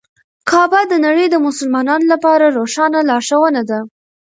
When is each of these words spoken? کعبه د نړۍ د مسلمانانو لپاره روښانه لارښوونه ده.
کعبه 0.49 0.81
د 0.91 0.93
نړۍ 1.05 1.27
د 1.31 1.35
مسلمانانو 1.47 2.05
لپاره 2.13 2.45
روښانه 2.57 2.99
لارښوونه 3.09 3.61
ده. 3.69 3.79